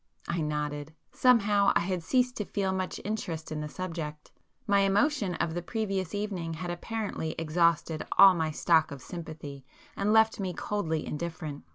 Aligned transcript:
I 0.27 0.41
nodded. 0.41 0.93
Somehow 1.11 1.73
I 1.75 1.81
had 1.81 2.01
ceased 2.01 2.35
to 2.37 2.45
feel 2.45 2.71
much 2.73 2.99
interest 3.05 3.51
in 3.51 3.61
the 3.61 3.69
subject. 3.69 4.31
My 4.65 4.79
emotion 4.79 5.35
of 5.35 5.53
the 5.53 5.61
previous 5.61 6.15
evening 6.15 6.55
had 6.55 6.71
apparently 6.71 7.35
exhausted 7.37 8.03
all 8.17 8.33
my 8.33 8.49
stock 8.49 8.89
of 8.89 9.03
sympathy 9.03 9.63
and 9.95 10.11
left 10.11 10.39
me 10.39 10.55
coldly 10.55 11.05
indifferent. 11.05 11.65